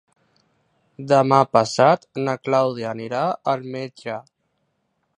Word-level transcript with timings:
Demà 1.11 1.39
passat 1.59 2.09
na 2.23 2.37
Clàudia 2.49 2.91
anirà 2.97 3.23
al 3.55 3.71
metge. 3.77 4.21